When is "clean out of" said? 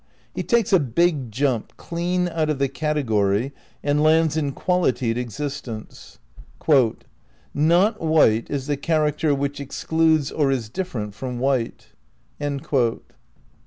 1.77-2.57